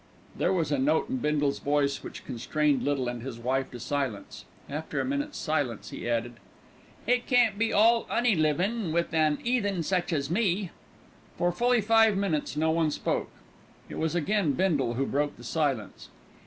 [0.39, 4.45] '"There was a note in Bindle's voice which constrained Little and his wife to silence.
[4.67, 6.37] After a minute's pause he added:
[7.05, 10.71] "It can't be all 'oney livin' with an 'eathen such as me."
[11.37, 13.29] For fully five minutes no one spoke.
[13.89, 16.09] It was again Bindle who broke the silence.